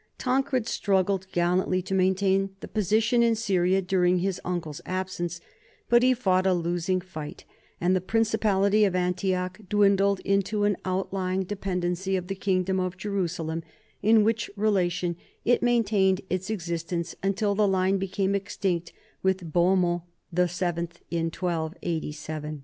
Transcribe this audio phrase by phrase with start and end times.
[0.17, 5.39] Tancred struggled gallantly to maintain the position in Syria during his uncle's absence,
[5.89, 7.45] but he fought a losing fight,
[7.79, 12.97] and the principality of Antioch dwindled into an outlying de pendency of the kingdom of
[12.97, 13.61] Jerusalem,
[14.01, 20.01] in which rela tion it maintained its existence until the line became extinct with Bohemond
[20.33, 22.59] VII in 1287.